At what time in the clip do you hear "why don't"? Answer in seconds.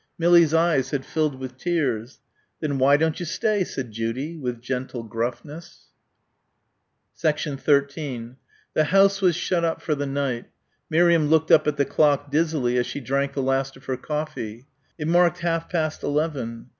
2.79-3.19